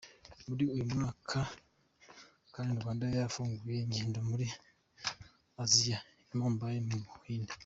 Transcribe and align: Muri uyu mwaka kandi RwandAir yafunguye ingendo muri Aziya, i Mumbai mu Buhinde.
Muri 0.47 0.63
uyu 0.73 0.85
mwaka 0.93 1.39
kandi 2.53 2.71
RwandAir 2.79 3.15
yafunguye 3.21 3.79
ingendo 3.81 4.19
muri 4.29 4.45
Aziya, 5.63 5.99
i 6.31 6.33
Mumbai 6.37 6.79
mu 6.89 6.97
Buhinde. 7.07 7.53